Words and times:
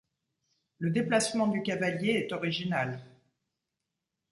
Le 0.79 0.89
déplacement 0.89 1.45
du 1.45 1.61
cavalier 1.61 2.13
est 2.25 2.33
original. 2.33 3.05